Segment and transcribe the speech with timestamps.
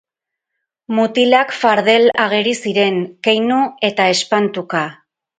[0.99, 3.59] Mutilak fardel ageri ziren, keinu
[3.91, 4.83] eta espantuka.